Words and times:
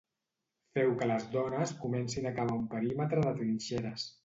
Feu 0.77 0.93
que 1.01 1.09
les 1.11 1.27
dones 1.35 1.75
comencin 1.83 2.31
a 2.31 2.33
cavar 2.41 2.57
un 2.63 2.67
perímetre 2.73 3.25
de 3.29 3.37
trinxeres. 3.39 4.11